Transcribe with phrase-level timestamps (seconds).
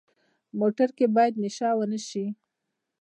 [0.59, 2.25] موټر کې باید نشه ونه شي.